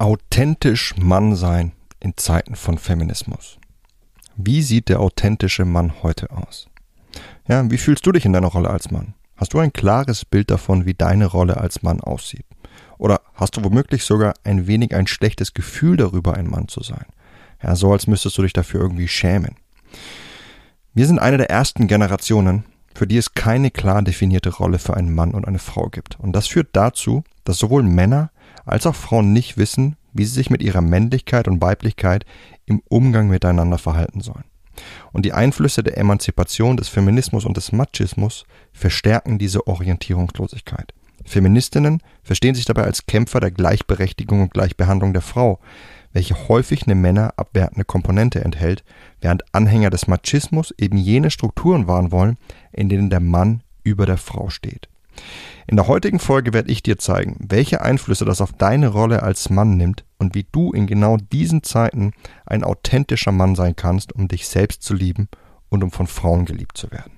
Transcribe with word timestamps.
Authentisch 0.00 0.96
Mann 0.96 1.34
sein 1.34 1.72
in 1.98 2.16
Zeiten 2.16 2.54
von 2.54 2.78
Feminismus. 2.78 3.58
Wie 4.36 4.62
sieht 4.62 4.88
der 4.88 5.00
authentische 5.00 5.64
Mann 5.64 6.04
heute 6.04 6.30
aus? 6.30 6.68
Ja, 7.48 7.68
wie 7.68 7.78
fühlst 7.78 8.06
du 8.06 8.12
dich 8.12 8.24
in 8.24 8.32
deiner 8.32 8.46
Rolle 8.46 8.70
als 8.70 8.92
Mann? 8.92 9.14
Hast 9.36 9.54
du 9.54 9.58
ein 9.58 9.72
klares 9.72 10.24
Bild 10.24 10.52
davon, 10.52 10.86
wie 10.86 10.94
deine 10.94 11.26
Rolle 11.26 11.56
als 11.56 11.82
Mann 11.82 12.00
aussieht? 12.00 12.46
Oder 12.96 13.22
hast 13.34 13.56
du 13.56 13.64
womöglich 13.64 14.04
sogar 14.04 14.34
ein 14.44 14.68
wenig 14.68 14.94
ein 14.94 15.08
schlechtes 15.08 15.52
Gefühl 15.52 15.96
darüber, 15.96 16.34
ein 16.34 16.48
Mann 16.48 16.68
zu 16.68 16.80
sein? 16.84 17.06
Ja, 17.60 17.74
so 17.74 17.90
als 17.90 18.06
müsstest 18.06 18.38
du 18.38 18.42
dich 18.42 18.52
dafür 18.52 18.80
irgendwie 18.80 19.08
schämen. 19.08 19.56
Wir 20.94 21.08
sind 21.08 21.18
eine 21.18 21.38
der 21.38 21.50
ersten 21.50 21.88
Generationen, 21.88 22.64
für 22.94 23.08
die 23.08 23.16
es 23.16 23.34
keine 23.34 23.72
klar 23.72 24.02
definierte 24.02 24.50
Rolle 24.50 24.78
für 24.78 24.96
einen 24.96 25.12
Mann 25.12 25.34
und 25.34 25.48
eine 25.48 25.58
Frau 25.58 25.88
gibt. 25.88 26.20
Und 26.20 26.34
das 26.34 26.46
führt 26.46 26.68
dazu, 26.74 27.24
dass 27.42 27.58
sowohl 27.58 27.82
Männer 27.82 28.30
als 28.68 28.86
auch 28.86 28.94
Frauen 28.94 29.32
nicht 29.32 29.56
wissen, 29.56 29.96
wie 30.12 30.24
sie 30.24 30.34
sich 30.34 30.50
mit 30.50 30.62
ihrer 30.62 30.80
Männlichkeit 30.80 31.48
und 31.48 31.60
Weiblichkeit 31.60 32.24
im 32.66 32.82
Umgang 32.88 33.28
miteinander 33.28 33.78
verhalten 33.78 34.20
sollen. 34.20 34.44
Und 35.12 35.24
die 35.24 35.32
Einflüsse 35.32 35.82
der 35.82 35.98
Emanzipation, 35.98 36.76
des 36.76 36.88
Feminismus 36.88 37.44
und 37.44 37.56
des 37.56 37.72
Machismus 37.72 38.44
verstärken 38.72 39.38
diese 39.38 39.66
Orientierungslosigkeit. 39.66 40.92
Feministinnen 41.24 42.00
verstehen 42.22 42.54
sich 42.54 42.64
dabei 42.64 42.84
als 42.84 43.06
Kämpfer 43.06 43.40
der 43.40 43.50
Gleichberechtigung 43.50 44.42
und 44.42 44.54
Gleichbehandlung 44.54 45.12
der 45.12 45.22
Frau, 45.22 45.58
welche 46.12 46.48
häufig 46.48 46.84
eine 46.84 46.94
männerabwertende 46.94 47.84
Komponente 47.84 48.42
enthält, 48.42 48.82
während 49.20 49.42
Anhänger 49.54 49.90
des 49.90 50.06
Machismus 50.06 50.72
eben 50.78 50.96
jene 50.96 51.30
Strukturen 51.30 51.86
wahren 51.86 52.12
wollen, 52.12 52.38
in 52.72 52.88
denen 52.88 53.10
der 53.10 53.20
Mann 53.20 53.62
über 53.82 54.06
der 54.06 54.16
Frau 54.16 54.48
steht. 54.48 54.88
In 55.66 55.76
der 55.76 55.86
heutigen 55.86 56.18
Folge 56.18 56.54
werde 56.54 56.72
ich 56.72 56.82
dir 56.82 56.98
zeigen, 56.98 57.36
welche 57.40 57.82
Einflüsse 57.82 58.24
das 58.24 58.40
auf 58.40 58.52
deine 58.52 58.88
Rolle 58.88 59.22
als 59.22 59.50
Mann 59.50 59.76
nimmt 59.76 60.04
und 60.18 60.34
wie 60.34 60.46
du 60.50 60.72
in 60.72 60.86
genau 60.86 61.18
diesen 61.18 61.62
Zeiten 61.62 62.12
ein 62.46 62.64
authentischer 62.64 63.32
Mann 63.32 63.54
sein 63.54 63.76
kannst, 63.76 64.14
um 64.14 64.28
dich 64.28 64.48
selbst 64.48 64.82
zu 64.82 64.94
lieben 64.94 65.28
und 65.68 65.84
um 65.84 65.90
von 65.90 66.06
Frauen 66.06 66.46
geliebt 66.46 66.78
zu 66.78 66.90
werden. 66.90 67.17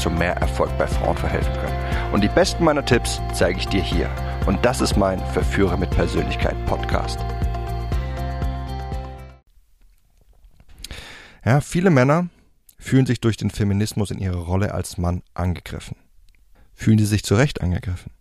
zu 0.01 0.09
mehr 0.09 0.35
Erfolg 0.37 0.75
bei 0.79 0.87
Frauen 0.87 1.15
verhelfen 1.15 1.53
können. 1.53 2.13
Und 2.13 2.21
die 2.23 2.27
besten 2.27 2.63
meiner 2.63 2.83
Tipps 2.83 3.21
zeige 3.33 3.59
ich 3.59 3.67
dir 3.67 3.83
hier. 3.83 4.09
Und 4.47 4.65
das 4.65 4.81
ist 4.81 4.97
mein 4.97 5.19
Verführer 5.27 5.77
mit 5.77 5.91
Persönlichkeit 5.91 6.55
Podcast. 6.65 7.19
Ja, 11.45 11.61
viele 11.61 11.91
Männer 11.91 12.29
fühlen 12.79 13.05
sich 13.05 13.21
durch 13.21 13.37
den 13.37 13.51
Feminismus 13.51 14.09
in 14.09 14.17
ihrer 14.17 14.39
Rolle 14.39 14.73
als 14.73 14.97
Mann 14.97 15.21
angegriffen. 15.35 15.95
Fühlen 16.73 16.97
sie 16.97 17.05
sich 17.05 17.23
zu 17.23 17.35
Recht 17.35 17.61
angegriffen? 17.61 18.11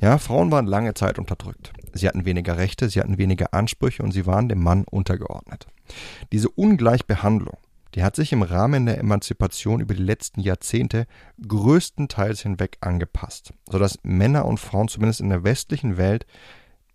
Ja, 0.00 0.16
Frauen 0.16 0.50
waren 0.50 0.66
lange 0.66 0.94
Zeit 0.94 1.18
unterdrückt. 1.18 1.72
Sie 1.92 2.08
hatten 2.08 2.24
weniger 2.24 2.56
Rechte, 2.56 2.88
sie 2.88 3.00
hatten 3.00 3.18
weniger 3.18 3.52
Ansprüche 3.52 4.02
und 4.02 4.12
sie 4.12 4.24
waren 4.24 4.48
dem 4.48 4.62
Mann 4.62 4.84
untergeordnet. 4.84 5.66
Diese 6.32 6.48
Ungleichbehandlung 6.48 7.58
die 7.94 8.02
hat 8.02 8.16
sich 8.16 8.32
im 8.32 8.42
Rahmen 8.42 8.86
der 8.86 8.98
Emanzipation 8.98 9.80
über 9.80 9.94
die 9.94 10.02
letzten 10.02 10.40
Jahrzehnte 10.40 11.06
größtenteils 11.46 12.40
hinweg 12.42 12.78
angepasst, 12.80 13.52
sodass 13.70 13.98
Männer 14.02 14.44
und 14.44 14.60
Frauen 14.60 14.88
zumindest 14.88 15.20
in 15.20 15.30
der 15.30 15.44
westlichen 15.44 15.96
Welt 15.96 16.26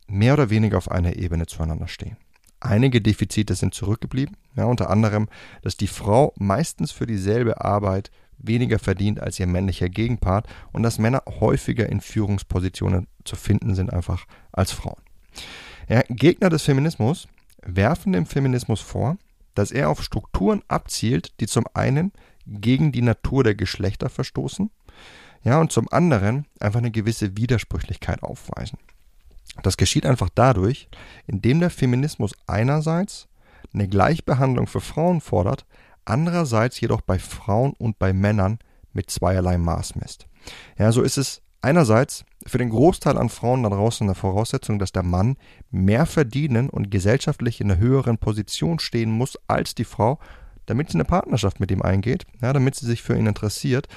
mehr 0.08 0.34
oder 0.34 0.50
weniger 0.50 0.78
auf 0.78 0.90
einer 0.90 1.16
Ebene 1.16 1.48
zueinander 1.48 1.88
stehen. 1.88 2.18
Einige 2.60 3.02
Defizite 3.02 3.56
sind 3.56 3.74
zurückgeblieben, 3.74 4.38
ja, 4.56 4.66
unter 4.66 4.90
anderem, 4.90 5.28
dass 5.62 5.78
die 5.78 5.88
Frau 5.88 6.34
meistens 6.38 6.92
für 6.92 7.06
dieselbe 7.06 7.62
Arbeit 7.62 8.12
weniger 8.38 8.80
verdient 8.80 9.20
als 9.20 9.40
ihr 9.40 9.48
männlicher 9.48 9.90
Gegenpart 9.90 10.48
und 10.72 10.84
dass 10.84 11.00
Männer 11.00 11.24
häufiger 11.40 11.88
in 11.90 12.02
Führungspositionen 12.02 13.08
zu 13.24 13.36
finden 13.36 13.76
sind 13.76 13.94
einfach 13.94 14.26
als 14.52 14.72
Frauen. 14.72 15.02
Ja, 15.88 16.02
Gegner 16.10 16.50
des 16.50 16.64
Feminismus 16.64 17.28
werfen 17.66 18.14
dem 18.14 18.26
Feminismus 18.26 18.82
vor, 18.82 19.18
dass 19.56 19.72
er 19.72 19.90
auf 19.90 20.04
Strukturen 20.04 20.62
abzielt, 20.68 21.40
die 21.40 21.48
zum 21.48 21.66
einen 21.74 22.12
gegen 22.46 22.92
die 22.92 23.02
Natur 23.02 23.44
der 23.44 23.56
Geschlechter 23.56 24.10
verstoßen, 24.10 24.70
ja, 25.44 25.60
und 25.60 25.72
zum 25.72 25.88
anderen 25.92 26.48
einfach 26.60 26.80
eine 26.80 26.92
gewisse 26.92 27.38
Widersprüchlichkeit 27.38 28.24
aufweisen. 28.24 28.80
Das 29.64 29.78
geschieht 29.78 30.06
einfach 30.06 30.30
dadurch, 30.34 30.90
indem 31.28 31.60
der 31.60 31.70
Feminismus 31.70 32.34
einerseits 32.48 33.28
eine 33.74 33.88
Gleichbehandlung 33.88 34.68
für 34.68 34.82
Frauen 34.82 35.22
fordert, 35.22 35.66
andererseits 36.04 36.80
jedoch 36.80 37.02
bei 37.02 37.20
Frauen 37.20 37.74
und 37.74 38.00
bei 38.00 38.14
Männern 38.14 38.60
mit 38.94 39.10
zweierlei 39.10 39.58
Maß 39.58 39.96
misst. 39.96 40.28
Ja, 40.78 40.92
so 40.92 41.02
ist 41.02 41.18
es 41.18 41.42
einerseits 41.66 42.26
für 42.46 42.60
den 42.60 42.70
Großteil 42.70 43.18
an 43.18 43.30
Frauen 43.30 43.64
da 43.64 43.70
draußen 43.70 44.06
eine 44.06 44.14
Voraussetzung, 44.14 44.78
dass 44.78 44.92
der 44.92 45.02
Mann 45.02 45.36
mehr 45.72 46.06
verdienen 46.06 46.70
und 46.70 46.92
gesellschaftlich 46.92 47.60
in 47.60 47.72
einer 47.72 47.80
höheren 47.80 48.20
Position 48.20 48.78
stehen 48.78 49.10
muss 49.10 49.38
als 49.48 49.74
die 49.74 49.84
Frau, 49.84 50.20
damit 50.68 50.90
sie 50.90 50.96
eine 50.96 51.06
Partnerschaft 51.06 51.60
mit 51.60 51.72
ihm 51.72 51.82
eingeht, 51.82 52.26
ja, 52.40 52.54
damit 52.54 52.76
sie 52.76 52.86
sich 52.86 53.02
für 53.02 53.18
ihn 53.18 53.26
interessiert. 53.26 53.88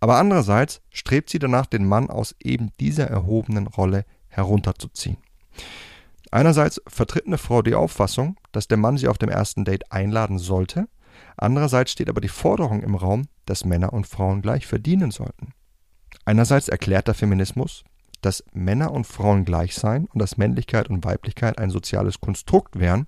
Aber 0.00 0.16
andererseits 0.16 0.82
strebt 0.90 1.30
sie 1.30 1.38
danach, 1.38 1.64
den 1.64 1.86
Mann 1.86 2.10
aus 2.10 2.34
eben 2.40 2.72
dieser 2.78 3.06
erhobenen 3.06 3.68
Rolle 3.68 4.04
herunterzuziehen. 4.28 5.16
Einerseits 6.30 6.82
vertritt 6.86 7.26
eine 7.26 7.38
Frau 7.38 7.62
die 7.62 7.74
Auffassung, 7.74 8.36
dass 8.52 8.68
der 8.68 8.76
Mann 8.76 8.98
sie 8.98 9.08
auf 9.08 9.16
dem 9.16 9.30
ersten 9.30 9.64
Date 9.64 9.90
einladen 9.90 10.38
sollte, 10.38 10.88
andererseits 11.38 11.92
steht 11.92 12.10
aber 12.10 12.20
die 12.20 12.28
Forderung 12.28 12.82
im 12.82 12.94
Raum, 12.94 13.28
dass 13.46 13.64
Männer 13.64 13.94
und 13.94 14.06
Frauen 14.06 14.42
gleich 14.42 14.66
verdienen 14.66 15.10
sollten. 15.10 15.54
Einerseits 16.24 16.68
erklärt 16.68 17.08
der 17.08 17.14
Feminismus, 17.14 17.84
dass 18.20 18.44
Männer 18.52 18.92
und 18.92 19.06
Frauen 19.06 19.44
gleich 19.44 19.74
seien 19.74 20.06
und 20.06 20.20
dass 20.20 20.38
Männlichkeit 20.38 20.88
und 20.88 21.04
Weiblichkeit 21.04 21.58
ein 21.58 21.70
soziales 21.70 22.20
Konstrukt 22.20 22.78
wären. 22.78 23.06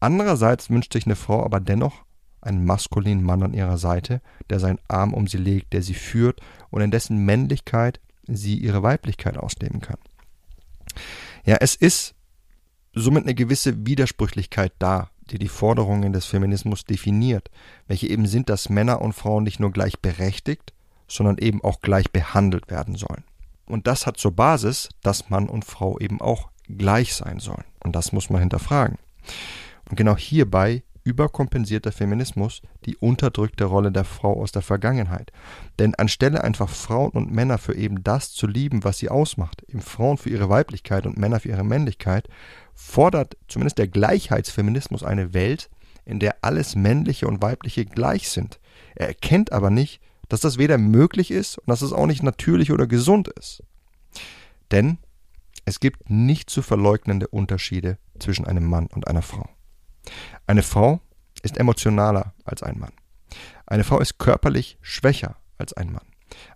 Andererseits 0.00 0.70
wünscht 0.70 0.92
sich 0.92 1.06
eine 1.06 1.16
Frau 1.16 1.44
aber 1.44 1.60
dennoch 1.60 2.04
einen 2.40 2.64
maskulinen 2.64 3.22
Mann 3.22 3.42
an 3.42 3.54
ihrer 3.54 3.78
Seite, 3.78 4.20
der 4.48 4.60
seinen 4.60 4.80
Arm 4.88 5.14
um 5.14 5.26
sie 5.26 5.38
legt, 5.38 5.72
der 5.72 5.82
sie 5.82 5.94
führt 5.94 6.40
und 6.70 6.80
in 6.80 6.90
dessen 6.90 7.24
Männlichkeit 7.24 8.00
sie 8.26 8.56
ihre 8.56 8.82
Weiblichkeit 8.82 9.36
ausleben 9.36 9.80
kann. 9.80 9.98
Ja, 11.44 11.56
es 11.60 11.74
ist 11.74 12.14
somit 12.94 13.24
eine 13.24 13.34
gewisse 13.34 13.86
Widersprüchlichkeit 13.86 14.72
da, 14.78 15.10
die 15.30 15.38
die 15.38 15.48
Forderungen 15.48 16.12
des 16.12 16.26
Feminismus 16.26 16.84
definiert, 16.84 17.50
welche 17.86 18.08
eben 18.08 18.26
sind, 18.26 18.48
dass 18.48 18.68
Männer 18.68 19.00
und 19.00 19.12
Frauen 19.12 19.44
nicht 19.44 19.60
nur 19.60 19.70
gleichberechtigt, 19.70 20.72
sondern 21.10 21.38
eben 21.38 21.62
auch 21.62 21.80
gleich 21.80 22.10
behandelt 22.10 22.70
werden 22.70 22.94
sollen. 22.96 23.24
Und 23.66 23.86
das 23.86 24.06
hat 24.06 24.16
zur 24.16 24.32
Basis, 24.32 24.88
dass 25.02 25.30
Mann 25.30 25.48
und 25.48 25.64
Frau 25.64 25.98
eben 25.98 26.20
auch 26.20 26.50
gleich 26.68 27.14
sein 27.14 27.38
sollen. 27.40 27.64
Und 27.84 27.96
das 27.96 28.12
muss 28.12 28.30
man 28.30 28.40
hinterfragen. 28.40 28.98
Und 29.88 29.96
genau 29.96 30.16
hierbei 30.16 30.82
überkompensiert 31.02 31.86
der 31.86 31.92
Feminismus 31.92 32.62
die 32.84 32.96
unterdrückte 32.96 33.64
Rolle 33.64 33.90
der 33.90 34.04
Frau 34.04 34.40
aus 34.40 34.52
der 34.52 34.62
Vergangenheit. 34.62 35.32
Denn 35.78 35.94
anstelle 35.94 36.44
einfach 36.44 36.68
Frauen 36.68 37.10
und 37.10 37.32
Männer 37.32 37.58
für 37.58 37.74
eben 37.74 38.04
das 38.04 38.32
zu 38.32 38.46
lieben, 38.46 38.84
was 38.84 38.98
sie 38.98 39.08
ausmacht, 39.08 39.62
eben 39.68 39.80
Frauen 39.80 40.18
für 40.18 40.30
ihre 40.30 40.48
Weiblichkeit 40.48 41.06
und 41.06 41.18
Männer 41.18 41.40
für 41.40 41.48
ihre 41.48 41.64
Männlichkeit, 41.64 42.28
fordert 42.74 43.36
zumindest 43.48 43.78
der 43.78 43.88
Gleichheitsfeminismus 43.88 45.02
eine 45.02 45.32
Welt, 45.32 45.70
in 46.04 46.20
der 46.20 46.36
alles 46.42 46.76
Männliche 46.76 47.26
und 47.26 47.42
Weibliche 47.42 47.84
gleich 47.86 48.28
sind. 48.28 48.60
Er 48.94 49.08
erkennt 49.08 49.52
aber 49.52 49.70
nicht, 49.70 50.00
dass 50.30 50.40
das 50.40 50.56
weder 50.56 50.78
möglich 50.78 51.30
ist 51.30 51.58
und 51.58 51.68
dass 51.68 51.82
es 51.82 51.92
auch 51.92 52.06
nicht 52.06 52.22
natürlich 52.22 52.72
oder 52.72 52.86
gesund 52.86 53.28
ist. 53.28 53.62
Denn 54.70 54.98
es 55.66 55.80
gibt 55.80 56.08
nicht 56.08 56.48
zu 56.48 56.62
verleugnende 56.62 57.28
Unterschiede 57.28 57.98
zwischen 58.18 58.46
einem 58.46 58.64
Mann 58.64 58.86
und 58.86 59.08
einer 59.08 59.22
Frau. 59.22 59.48
Eine 60.46 60.62
Frau 60.62 61.00
ist 61.42 61.58
emotionaler 61.58 62.32
als 62.44 62.62
ein 62.62 62.78
Mann. 62.78 62.92
Eine 63.66 63.84
Frau 63.84 63.98
ist 63.98 64.18
körperlich 64.18 64.78
schwächer 64.80 65.36
als 65.58 65.72
ein 65.72 65.92
Mann. 65.92 66.06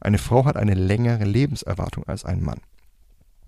Eine 0.00 0.18
Frau 0.18 0.44
hat 0.44 0.56
eine 0.56 0.74
längere 0.74 1.24
Lebenserwartung 1.24 2.04
als 2.06 2.24
ein 2.24 2.42
Mann. 2.42 2.60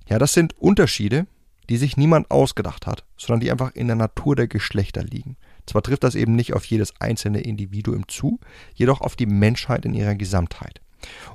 Ja, 0.08 0.18
das 0.18 0.32
sind 0.32 0.58
Unterschiede, 0.58 1.26
die 1.68 1.76
sich 1.76 1.96
niemand 1.96 2.30
ausgedacht 2.30 2.86
hat, 2.86 3.04
sondern 3.16 3.40
die 3.40 3.50
einfach 3.50 3.74
in 3.74 3.86
der 3.86 3.96
Natur 3.96 4.34
der 4.34 4.48
Geschlechter 4.48 5.04
liegen. 5.04 5.36
Zwar 5.66 5.82
trifft 5.82 6.04
das 6.04 6.14
eben 6.14 6.36
nicht 6.36 6.54
auf 6.54 6.64
jedes 6.64 6.98
einzelne 7.00 7.40
Individuum 7.40 8.08
zu, 8.08 8.38
jedoch 8.74 9.00
auf 9.00 9.16
die 9.16 9.26
Menschheit 9.26 9.84
in 9.84 9.94
ihrer 9.94 10.14
Gesamtheit. 10.14 10.80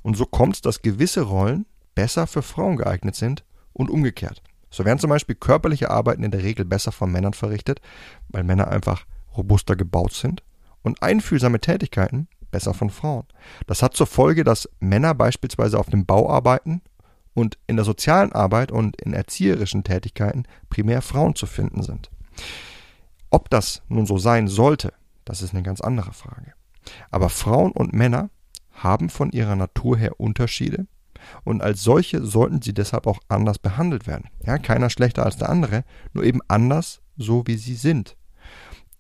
Und 0.04 0.18
so 0.18 0.26
kommt 0.26 0.56
es, 0.56 0.62
dass 0.62 0.82
gewisse 0.82 1.22
Rollen 1.22 1.66
besser 1.96 2.28
für 2.28 2.42
Frauen 2.42 2.78
geeignet 2.78 3.16
sind 3.16 3.44
und 3.74 3.90
umgekehrt. 3.90 4.42
So 4.70 4.86
werden 4.86 5.00
zum 5.00 5.10
Beispiel 5.10 5.36
körperliche 5.36 5.92
Arbeiten 5.92 6.24
in 6.24 6.32
der 6.32 6.44
Regel 6.44 6.66
besser 6.66 6.92
von 6.92 7.12
Männern 7.12 7.34
verrichtet, 7.34 7.82
weil 8.30 8.44
Männer 8.44 8.70
einfach 8.70 9.06
robuster 9.36 9.76
gebaut 9.76 10.14
sind 10.14 10.44
und 10.82 11.04
einfühlsame 11.04 11.60
Tätigkeiten 11.60 12.28
besser 12.52 12.74
von 12.74 12.90
Frauen. 12.90 13.26
Das 13.68 13.82
hat 13.82 13.96
zur 13.96 14.08
Folge, 14.08 14.44
dass 14.44 14.70
Männer 14.80 15.14
beispielsweise 15.14 15.80
auf 15.80 15.90
dem 15.90 16.06
Bau 16.06 16.30
arbeiten 16.30 16.82
und 17.34 17.58
in 17.68 17.78
der 17.78 17.86
sozialen 17.86 18.32
Arbeit 18.34 18.72
und 18.72 19.02
in 19.02 19.14
erzieherischen 19.14 19.84
Tätigkeiten 19.84 20.44
primär 20.70 21.02
Frauen 21.02 21.36
zu 21.36 21.46
finden 21.46 21.84
sind. 21.84 22.10
Ob 23.32 23.50
das 23.50 23.82
nun 23.88 24.06
so 24.06 24.18
sein 24.18 24.48
sollte, 24.48 24.94
das 25.26 25.42
ist 25.42 25.54
eine 25.54 25.64
ganz 25.64 25.82
andere 25.82 26.14
Frage. 26.14 26.54
Aber 27.10 27.30
Frauen 27.30 27.72
und 27.72 27.94
Männer 27.94 28.30
haben 28.72 29.10
von 29.10 29.32
ihrer 29.32 29.56
Natur 29.56 29.98
her 29.98 30.20
Unterschiede 30.20 30.86
und 31.44 31.62
als 31.62 31.84
solche 31.84 32.24
sollten 32.26 32.62
sie 32.62 32.74
deshalb 32.74 33.08
auch 33.08 33.20
anders 33.28 33.60
behandelt 33.60 34.08
werden. 34.08 34.30
Ja, 34.46 34.58
keiner 34.58 34.90
schlechter 34.90 35.26
als 35.26 35.38
der 35.38 35.50
andere, 35.50 35.84
nur 36.14 36.24
eben 36.24 36.42
anders, 36.48 37.02
so 37.18 37.48
wie 37.48 37.58
sie 37.58 37.76
sind. 37.76 38.18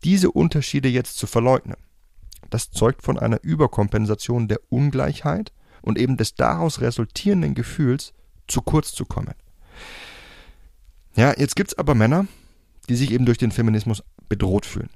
Diese 0.03 0.31
Unterschiede 0.31 0.87
jetzt 0.87 1.17
zu 1.17 1.27
verleugnen, 1.27 1.77
das 2.49 2.71
zeugt 2.71 3.01
von 3.01 3.19
einer 3.19 3.43
Überkompensation 3.43 4.47
der 4.47 4.59
Ungleichheit 4.69 5.51
und 5.81 5.97
eben 5.97 6.17
des 6.17 6.35
daraus 6.35 6.81
resultierenden 6.81 7.53
Gefühls, 7.53 8.13
zu 8.47 8.61
kurz 8.61 8.93
zu 8.93 9.05
kommen. 9.05 9.33
Ja, 11.15 11.33
jetzt 11.37 11.55
gibt 11.55 11.71
es 11.71 11.77
aber 11.77 11.95
Männer, 11.95 12.27
die 12.89 12.95
sich 12.95 13.11
eben 13.11 13.25
durch 13.25 13.37
den 13.37 13.51
Feminismus 13.51 14.03
bedroht 14.31 14.65
fühlen. 14.65 14.89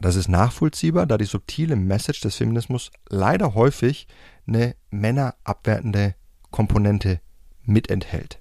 Das 0.00 0.16
ist 0.16 0.28
nachvollziehbar, 0.28 1.04
da 1.06 1.18
die 1.18 1.26
subtile 1.26 1.76
Message 1.76 2.22
des 2.22 2.36
Feminismus 2.36 2.90
leider 3.10 3.54
häufig 3.54 4.08
eine 4.46 4.74
männerabwertende 4.90 6.14
Komponente 6.50 7.20
mit 7.64 7.90
enthält. 7.90 8.38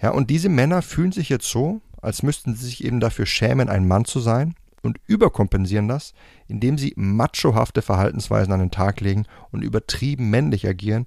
Ja, 0.00 0.12
und 0.12 0.30
diese 0.30 0.48
Männer 0.48 0.80
fühlen 0.80 1.12
sich 1.12 1.28
jetzt 1.28 1.50
so, 1.50 1.82
als 2.00 2.22
müssten 2.22 2.54
sie 2.54 2.64
sich 2.64 2.84
eben 2.84 3.00
dafür 3.00 3.26
schämen, 3.26 3.68
ein 3.68 3.86
Mann 3.86 4.06
zu 4.06 4.18
sein 4.18 4.54
und 4.82 4.98
überkompensieren 5.06 5.88
das, 5.88 6.14
indem 6.46 6.78
sie 6.78 6.94
machohafte 6.96 7.82
Verhaltensweisen 7.82 8.52
an 8.54 8.60
den 8.60 8.70
Tag 8.70 9.02
legen 9.02 9.26
und 9.50 9.60
übertrieben 9.60 10.30
männlich 10.30 10.66
agieren, 10.66 11.04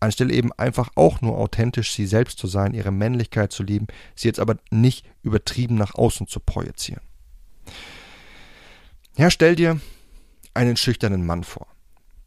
anstelle 0.00 0.32
eben 0.32 0.52
einfach 0.54 0.88
auch 0.94 1.20
nur 1.20 1.36
authentisch 1.36 1.92
sie 1.92 2.06
selbst 2.06 2.38
zu 2.38 2.46
sein, 2.46 2.72
ihre 2.72 2.92
Männlichkeit 2.92 3.52
zu 3.52 3.62
lieben, 3.62 3.88
sie 4.14 4.28
jetzt 4.28 4.40
aber 4.40 4.56
nicht 4.70 5.04
übertrieben 5.22 5.74
nach 5.74 5.96
außen 5.96 6.28
zu 6.28 6.40
projizieren. 6.40 7.07
Ja, 9.18 9.32
stell 9.32 9.56
dir 9.56 9.80
einen 10.54 10.76
schüchternen 10.76 11.26
Mann 11.26 11.42
vor. 11.42 11.66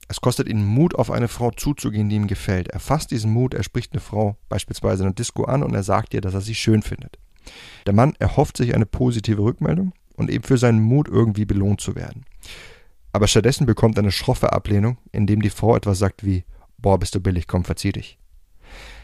Es 0.09 0.19
kostet 0.19 0.49
ihn 0.49 0.65
Mut, 0.65 0.93
auf 0.93 1.09
eine 1.09 1.29
Frau 1.29 1.51
zuzugehen, 1.51 2.09
die 2.09 2.17
ihm 2.17 2.27
gefällt. 2.27 2.67
Er 2.67 2.81
fasst 2.81 3.11
diesen 3.11 3.31
Mut, 3.31 3.53
er 3.53 3.63
spricht 3.63 3.93
eine 3.93 4.01
Frau 4.01 4.35
beispielsweise 4.49 5.03
in 5.03 5.07
einer 5.07 5.15
Disco 5.15 5.45
an 5.45 5.63
und 5.63 5.73
er 5.73 5.83
sagt 5.83 6.13
ihr, 6.13 6.19
dass 6.19 6.33
er 6.33 6.41
sie 6.41 6.53
schön 6.53 6.81
findet. 6.81 7.17
Der 7.85 7.93
Mann 7.93 8.13
erhofft 8.19 8.57
sich 8.57 8.75
eine 8.75 8.85
positive 8.85 9.41
Rückmeldung 9.41 9.93
und 10.17 10.29
eben 10.29 10.43
für 10.43 10.57
seinen 10.57 10.81
Mut 10.81 11.07
irgendwie 11.07 11.45
belohnt 11.45 11.79
zu 11.79 11.95
werden. 11.95 12.25
Aber 13.13 13.29
stattdessen 13.29 13.65
bekommt 13.65 13.97
er 13.97 14.03
eine 14.03 14.11
schroffe 14.11 14.51
Ablehnung, 14.51 14.97
indem 15.13 15.41
die 15.41 15.49
Frau 15.49 15.77
etwas 15.77 15.97
sagt 15.97 16.25
wie 16.25 16.43
Boah, 16.77 16.99
bist 16.99 17.15
du 17.15 17.21
billig, 17.21 17.47
komm, 17.47 17.63
verzieh 17.63 17.93
dich. 17.93 18.19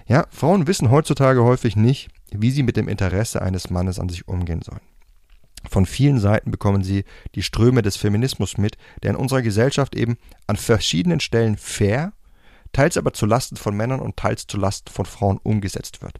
Ja, 0.07 0.25
Frauen 0.29 0.67
wissen 0.67 0.91
heutzutage 0.91 1.41
häufig 1.41 1.77
nicht, 1.77 2.09
wie 2.31 2.51
sie 2.51 2.63
mit 2.63 2.75
dem 2.75 2.89
Interesse 2.89 3.41
eines 3.41 3.69
Mannes 3.69 3.97
an 3.97 4.09
sich 4.09 4.27
umgehen 4.27 4.61
sollen. 4.61 4.81
Von 5.69 5.85
vielen 5.85 6.19
Seiten 6.19 6.51
bekommen 6.51 6.83
sie 6.83 7.03
die 7.35 7.43
Ströme 7.43 7.81
des 7.81 7.97
Feminismus 7.97 8.57
mit, 8.57 8.77
der 9.03 9.11
in 9.11 9.15
unserer 9.17 9.41
Gesellschaft 9.41 9.95
eben 9.95 10.17
an 10.47 10.55
verschiedenen 10.55 11.19
Stellen 11.19 11.57
fair, 11.57 12.13
teils 12.73 12.97
aber 12.97 13.13
zu 13.13 13.25
Lasten 13.25 13.57
von 13.57 13.75
Männern 13.75 13.99
und 13.99 14.17
teils 14.17 14.47
zu 14.47 14.57
Lasten 14.57 14.91
von 14.91 15.05
Frauen 15.05 15.39
umgesetzt 15.43 16.01
wird. 16.01 16.17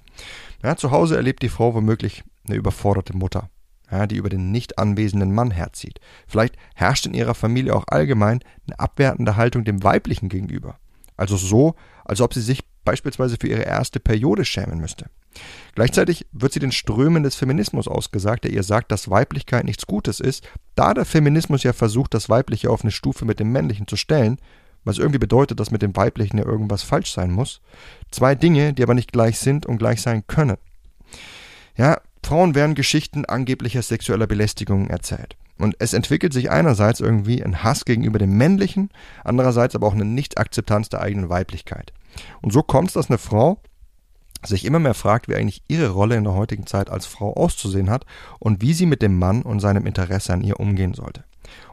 Ja, 0.64 0.76
zu 0.76 0.92
Hause 0.92 1.16
erlebt 1.16 1.44
die 1.44 1.50
Frau 1.50 1.74
womöglich 1.74 2.24
eine 2.48 2.58
überforderte 2.58 3.16
Mutter, 3.16 3.50
ja, 3.92 4.08
die 4.08 4.16
über 4.16 4.30
den 4.30 4.52
nicht 4.52 4.78
anwesenden 4.78 5.34
Mann 5.34 5.52
herzieht. 5.52 6.00
Vielleicht 6.28 6.56
herrscht 6.76 7.06
in 7.06 7.14
ihrer 7.14 7.36
Familie 7.36 7.76
auch 7.76 7.86
allgemein 7.88 8.40
eine 8.68 8.80
abwertende 8.80 9.36
Haltung 9.36 9.64
dem 9.64 9.84
Weiblichen 9.84 10.30
gegenüber. 10.30 10.80
Also 11.18 11.36
so, 11.36 11.76
als 12.06 12.22
ob 12.22 12.34
sie 12.34 12.42
sich 12.42 12.64
beispielsweise 12.86 13.36
für 13.40 13.48
ihre 13.48 13.64
erste 13.64 14.00
Periode 14.00 14.46
schämen 14.46 14.80
müsste. 14.80 15.08
Gleichzeitig 15.76 16.26
wird 16.32 16.54
sie 16.54 16.60
den 16.60 16.72
Strömen 16.72 17.24
des 17.24 17.36
Feminismus 17.36 17.88
ausgesagt, 17.88 18.46
der 18.46 18.52
ihr 18.52 18.64
sagt, 18.64 18.92
dass 18.92 19.10
Weiblichkeit 19.10 19.66
nichts 19.66 19.86
Gutes 19.86 20.20
ist, 20.20 20.48
da 20.76 20.94
der 20.94 21.06
Feminismus 21.06 21.64
ja 21.64 21.74
versucht, 21.74 22.14
das 22.14 22.30
Weibliche 22.30 22.70
auf 22.70 22.84
eine 22.84 22.92
Stufe 22.92 23.26
mit 23.26 23.40
dem 23.40 23.52
Männlichen 23.52 23.88
zu 23.88 23.98
stellen, 23.98 24.38
was 24.86 24.98
irgendwie 25.00 25.20
bedeutet, 25.20 25.60
dass 25.60 25.70
mit 25.70 25.82
dem 25.82 25.96
Weiblichen 25.96 26.38
ja 26.38 26.46
irgendwas 26.46 26.82
falsch 26.82 27.12
sein 27.12 27.32
muss. 27.32 27.62
Zwei 28.10 28.36
Dinge, 28.36 28.74
die 28.74 28.84
aber 28.84 28.94
nicht 28.94 29.12
gleich 29.12 29.38
sind 29.38 29.66
und 29.66 29.78
gleich 29.78 30.02
sein 30.02 30.26
können. 30.28 30.58
Ja, 31.76 32.00
Frauen 32.28 32.56
werden 32.56 32.76
Geschichten 32.76 33.24
angeblicher 33.24 33.82
sexueller 33.82 34.28
Belästigung 34.28 34.90
erzählt. 34.90 35.38
Und 35.58 35.78
es 35.80 35.94
entwickelt 35.94 36.34
sich 36.34 36.52
einerseits 36.52 37.00
irgendwie 37.00 37.42
ein 37.42 37.64
Hass 37.64 37.86
gegenüber 37.86 38.20
dem 38.20 38.36
Männlichen, 38.36 38.90
andererseits 39.24 39.76
aber 39.76 39.88
auch 39.88 39.94
eine 39.94 40.04
Nichtakzeptanz 40.04 40.90
der 40.90 41.02
eigenen 41.02 41.30
Weiblichkeit. 41.30 41.94
Und 42.42 42.52
so 42.52 42.64
kommt 42.64 42.90
es, 42.90 42.96
dass 42.96 43.10
eine 43.10 43.18
Frau 43.18 43.62
sich 44.46 44.66
immer 44.66 44.80
mehr 44.80 44.94
fragt, 44.94 45.30
wie 45.30 45.36
eigentlich 45.36 45.64
ihre 45.70 45.88
Rolle 45.88 46.18
in 46.18 46.26
der 46.26 46.34
heutigen 46.34 46.68
Zeit 46.68 46.90
als 46.90 47.06
Frau 47.06 47.34
auszusehen 47.34 47.90
hat 47.90 48.06
und 48.40 48.62
wie 48.62 48.74
sie 48.74 48.88
mit 48.88 49.02
dem 49.02 49.18
Mann 49.18 49.42
und 49.42 49.62
seinem 49.62 49.86
Interesse 49.86 50.34
an 50.34 50.42
ihr 50.42 50.60
umgehen 50.60 50.96
sollte. 50.96 51.24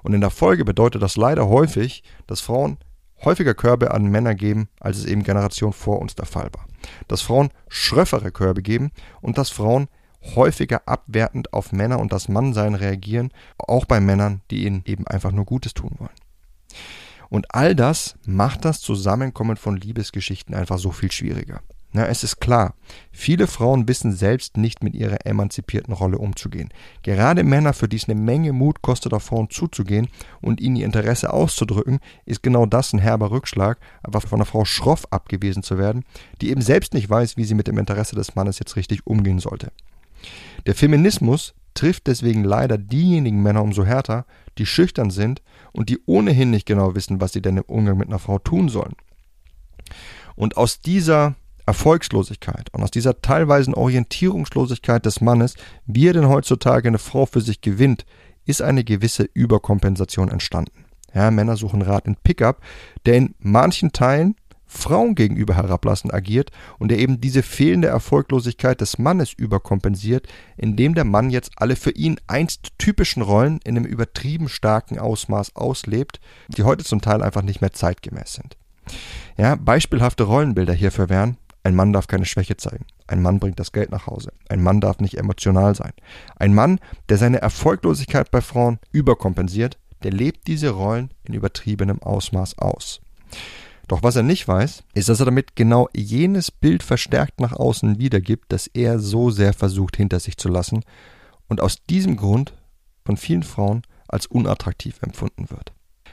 Und 0.05 0.15
in 0.15 0.21
der 0.21 0.31
Folge 0.31 0.65
bedeutet 0.65 1.03
das 1.03 1.17
leider 1.17 1.49
häufig, 1.49 2.05
dass 2.29 2.41
Frauen 2.41 2.79
häufiger 3.25 3.55
Körbe 3.55 3.91
an 3.91 4.05
Männer 4.05 4.37
geben, 4.37 4.69
als 4.79 4.99
es 4.99 5.05
eben 5.05 5.25
Generationen 5.25 5.73
vor 5.73 5.99
uns 5.99 6.15
der 6.15 6.27
Fall 6.27 6.50
war. 6.53 6.67
Dass 7.09 7.23
Frauen 7.23 7.50
schröffere 7.69 8.31
Körbe 8.31 8.62
geben 8.62 8.93
und 9.21 9.37
dass 9.37 9.50
Frauen 9.50 9.89
häufiger 10.35 10.82
abwertend 10.87 11.53
auf 11.53 11.73
Männer 11.73 11.99
und 11.99 12.12
das 12.12 12.29
Mannsein 12.29 12.75
reagieren, 12.75 13.31
auch 13.59 13.85
bei 13.85 14.00
Männern, 14.00 14.41
die 14.50 14.65
ihnen 14.65 14.82
eben 14.87 15.06
einfach 15.06 15.32
nur 15.32 15.44
Gutes 15.44 15.75
tun 15.75 15.93
wollen. 15.99 16.11
Und 17.29 17.47
all 17.55 17.75
das 17.75 18.17
macht 18.26 18.65
das 18.65 18.81
Zusammenkommen 18.81 19.56
von 19.56 19.76
Liebesgeschichten 19.76 20.55
einfach 20.55 20.79
so 20.79 20.93
viel 20.93 21.11
schwieriger. 21.11 21.61
Na, 21.97 22.09
es 22.09 22.25
ist 22.25 22.41
klar, 22.41 22.75
viele 23.12 23.47
Frauen 23.47 23.87
wissen 23.87 24.12
selbst 24.12 24.56
nicht 24.56 24.82
mit 24.82 24.97
ihrer 24.97 25.25
emanzipierten 25.26 25.94
Rolle 25.94 26.19
umzugehen. 26.19 26.71
Gerade 27.03 27.44
Männer, 27.44 27.73
für 27.73 27.87
die 27.87 27.97
es 27.97 28.09
eine 28.09 28.21
Menge 28.21 28.53
Mut 28.53 28.82
kostet, 28.82 29.12
auf 29.12 29.23
Frauen 29.23 29.49
zuzugehen 29.49 30.09
und 30.41 30.61
ihnen 30.61 30.75
ihr 30.75 30.87
Interesse 30.87 31.32
auszudrücken, 31.32 32.00
ist 32.25 32.43
genau 32.43 32.67
das 32.67 32.93
ein 32.93 32.99
herber 32.99 33.31
Rückschlag, 33.31 33.79
aber 34.03 34.21
von 34.21 34.38
einer 34.38 34.44
Frau 34.44 34.65
schroff 34.65 35.06
abgewiesen 35.12 35.62
zu 35.62 35.79
werden, 35.79 36.05
die 36.41 36.50
eben 36.50 36.62
selbst 36.62 36.94
nicht 36.94 37.09
weiß, 37.09 37.37
wie 37.37 37.44
sie 37.44 37.55
mit 37.55 37.69
dem 37.69 37.79
Interesse 37.79 38.17
des 38.17 38.35
Mannes 38.35 38.59
jetzt 38.59 38.75
richtig 38.75 39.06
umgehen 39.06 39.38
sollte. 39.38 39.71
Der 40.67 40.75
Feminismus 40.75 41.55
trifft 41.75 42.06
deswegen 42.06 42.45
leider 42.45 42.78
diejenigen 42.78 43.43
Männer 43.43 43.62
umso 43.62 43.85
härter, 43.85 44.26
die 44.59 44.66
schüchtern 44.66 45.11
sind 45.11 45.43
und 45.73 45.88
die 45.88 45.99
ohnehin 46.07 46.50
nicht 46.50 46.66
genau 46.66 46.95
wissen, 46.95 47.21
was 47.21 47.33
sie 47.33 47.43
denn 47.43 47.57
im 47.57 47.64
Umgang 47.64 47.99
mit 47.99 48.09
einer 48.09 48.19
Frau 48.19 48.38
tun 48.38 48.69
sollen. 48.69 48.95
Und 50.37 50.57
aus 50.57 50.81
dieser 50.81 51.35
Erfolgslosigkeit 51.66 52.69
und 52.73 52.83
aus 52.83 52.90
dieser 52.90 53.21
teilweisen 53.23 53.75
Orientierungslosigkeit 53.75 55.04
des 55.07 55.21
Mannes, 55.21 55.54
wie 55.87 56.09
er 56.09 56.12
denn 56.12 56.28
heutzutage 56.28 56.88
eine 56.88 56.99
Frau 56.99 57.26
für 57.26 57.40
sich 57.40 57.61
gewinnt, 57.61 58.04
ist 58.45 58.62
eine 58.62 58.85
gewisse 58.85 59.28
Überkompensation 59.33 60.28
entstanden. 60.28 60.85
Ja, 61.14 61.31
Männer 61.31 61.57
suchen 61.57 61.83
Rat 61.83 62.07
in 62.07 62.16
Pickup, 62.16 62.61
der 63.07 63.14
in 63.14 63.35
manchen 63.38 63.93
Teilen 63.93 64.37
Frauen 64.75 65.14
gegenüber 65.14 65.54
herablassend 65.54 66.12
agiert 66.12 66.50
und 66.78 66.88
der 66.88 66.99
eben 66.99 67.21
diese 67.21 67.43
fehlende 67.43 67.88
Erfolglosigkeit 67.88 68.81
des 68.81 68.99
Mannes 68.99 69.33
überkompensiert, 69.33 70.26
indem 70.57 70.95
der 70.95 71.04
Mann 71.04 71.31
jetzt 71.31 71.52
alle 71.57 71.76
für 71.76 71.93
ihn 71.93 72.21
einst 72.26 72.73
typischen 72.78 73.23
Rollen 73.23 73.61
in 73.64 73.76
einem 73.76 73.87
übertrieben 73.87 74.49
starken 74.49 74.99
Ausmaß 74.99 75.57
auslebt, 75.57 76.21
die 76.49 76.64
heute 76.64 76.85
zum 76.85 77.00
Teil 77.00 77.23
einfach 77.23 77.43
nicht 77.43 77.61
mehr 77.61 77.73
zeitgemäß 77.73 78.35
sind. 78.35 78.57
Ja, 79.37 79.57
beispielhafte 79.57 80.25
Rollenbilder 80.25 80.75
hierfür 80.75 81.09
wären 81.09 81.38
ein 81.64 81.75
Mann 81.75 81.95
darf 81.95 82.07
keine 82.07 82.26
Schwäche 82.26 82.59
zeigen. 82.59 82.85
Ein 83.07 83.23
Mann 83.23 83.40
bringt 83.40 83.59
das 83.59 83.73
Geld 83.73 83.90
nach 83.90 84.07
Hause. 84.07 84.33
Ein 84.50 84.62
Mann 84.62 84.83
darf 84.83 85.00
nicht 85.00 85.16
emotional 85.16 85.75
sein. 85.75 85.93
Ein 86.37 86.54
Mann, 86.54 86.78
der 87.09 87.16
seine 87.16 87.40
Erfolglosigkeit 87.40 88.31
bei 88.31 88.43
Frauen 88.43 88.78
überkompensiert, 88.93 89.78
der 90.02 90.12
lebt 90.12 90.47
diese 90.47 90.69
Rollen 90.71 91.11
in 91.25 91.33
übertriebenem 91.33 92.02
Ausmaß 92.02 92.59
aus. 92.59 93.00
Doch 93.88 94.03
was 94.03 94.17
er 94.17 94.23
nicht 94.23 94.49
weiß, 94.49 94.85
ist, 94.95 95.09
dass 95.09 95.21
er 95.21 95.26
damit 95.26 95.57
genau 95.57 95.88
jenes 95.95 96.50
Bild 96.50 96.83
verstärkt 96.83 97.41
nach 97.41 97.53
außen 97.53 97.99
wiedergibt, 97.99 98.47
das 98.53 98.67
er 98.67 98.99
so 98.99 99.31
sehr 99.31 99.53
versucht 99.53 99.97
hinter 99.97 100.21
sich 100.21 100.37
zu 100.37 100.49
lassen 100.49 100.85
und 101.49 101.61
aus 101.61 101.83
diesem 101.85 102.17
Grund 102.17 102.55
von 103.05 103.17
vielen 103.17 103.43
Frauen 103.43 103.83
als 104.09 104.26
unattraktiv 104.26 105.03
empfunden 105.03 105.50
wird. 105.50 105.73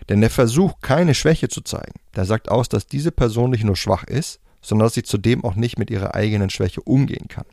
Denn 0.10 0.22
der 0.22 0.30
Versuch, 0.30 0.80
keine 0.82 1.14
Schwäche 1.14 1.48
zu 1.48 1.62
zeigen, 1.62 2.00
der 2.16 2.26
sagt 2.26 2.50
aus, 2.50 2.68
dass 2.68 2.88
diese 2.88 3.12
Person 3.12 3.52
nicht 3.52 3.64
nur 3.64 3.76
schwach 3.76 4.04
ist, 4.04 4.40
sondern 4.62 4.88
dass 4.88 4.94
sie 4.94 5.04
zudem 5.04 5.44
auch 5.44 5.56
nicht 5.56 5.78
mit 5.78 5.90
ihrer 5.90 6.16
eigenen 6.16 6.50
Schwäche 6.50 6.82
umgehen 6.82 7.28
kann. 7.28 7.46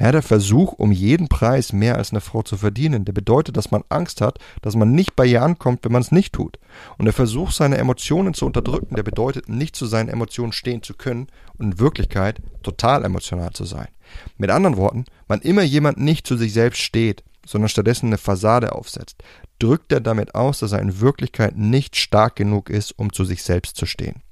Ja, 0.00 0.12
der 0.12 0.22
Versuch, 0.22 0.72
um 0.72 0.92
jeden 0.92 1.28
Preis 1.28 1.74
mehr 1.74 1.96
als 1.96 2.10
eine 2.10 2.22
Frau 2.22 2.42
zu 2.42 2.56
verdienen, 2.56 3.04
der 3.04 3.12
bedeutet, 3.12 3.58
dass 3.58 3.70
man 3.70 3.84
Angst 3.90 4.22
hat, 4.22 4.38
dass 4.62 4.74
man 4.74 4.92
nicht 4.92 5.14
bei 5.14 5.26
ihr 5.26 5.42
ankommt, 5.42 5.84
wenn 5.84 5.92
man 5.92 6.00
es 6.00 6.10
nicht 6.10 6.32
tut. 6.32 6.58
Und 6.96 7.04
der 7.04 7.12
Versuch, 7.12 7.50
seine 7.50 7.76
Emotionen 7.76 8.32
zu 8.32 8.46
unterdrücken, 8.46 8.94
der 8.94 9.02
bedeutet, 9.02 9.50
nicht 9.50 9.76
zu 9.76 9.84
seinen 9.84 10.08
Emotionen 10.08 10.52
stehen 10.52 10.82
zu 10.82 10.94
können 10.94 11.26
und 11.58 11.66
in 11.66 11.78
Wirklichkeit 11.78 12.40
total 12.62 13.04
emotional 13.04 13.50
zu 13.52 13.66
sein. 13.66 13.88
Mit 14.38 14.50
anderen 14.50 14.78
Worten, 14.78 15.04
wann 15.28 15.42
immer 15.42 15.62
jemand 15.62 15.98
nicht 15.98 16.26
zu 16.26 16.38
sich 16.38 16.54
selbst 16.54 16.80
steht, 16.80 17.22
sondern 17.46 17.68
stattdessen 17.68 18.06
eine 18.06 18.18
Fassade 18.18 18.72
aufsetzt, 18.72 19.22
drückt 19.58 19.92
er 19.92 20.00
damit 20.00 20.34
aus, 20.34 20.60
dass 20.60 20.72
er 20.72 20.80
in 20.80 21.00
Wirklichkeit 21.00 21.58
nicht 21.58 21.96
stark 21.96 22.36
genug 22.36 22.70
ist, 22.70 22.98
um 22.98 23.12
zu 23.12 23.26
sich 23.26 23.42
selbst 23.42 23.76
zu 23.76 23.84
stehen. 23.84 24.22